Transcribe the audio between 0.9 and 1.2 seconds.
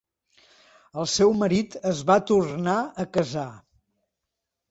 El